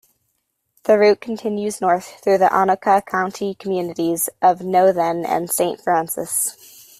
The 0.85 0.97
route 0.97 1.21
continues 1.21 1.79
north 1.79 2.21
through 2.23 2.39
the 2.39 2.47
Anoka 2.47 3.05
County 3.05 3.53
communities 3.53 4.29
of 4.41 4.61
Nowthen 4.61 5.27
and 5.27 5.47
Saint 5.47 5.79
Francis. 5.79 6.87